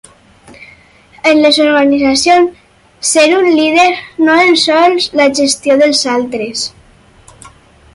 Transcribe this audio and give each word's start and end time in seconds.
En 1.31 1.41
les 1.43 1.59
organitzacions, 1.65 2.57
ser 3.11 3.27
un 3.43 3.51
líder 3.61 3.87
no 4.29 4.41
es 4.49 4.67
sols 4.71 5.11
la 5.23 5.33
gestió 5.43 5.81
dels 5.85 6.07
altres. 6.19 6.71